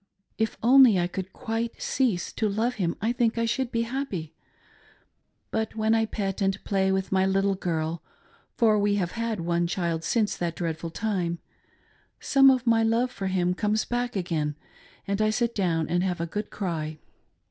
[0.39, 4.33] If only I could quite cease to love him I think I should be happy;
[5.51, 8.01] but when I pet and play with my little girl—
[8.57, 11.37] for we have had one child since that dreadful time—
[12.33, 14.55] some of my love for him comes back again,
[15.07, 16.97] and I sit down and have a good cry.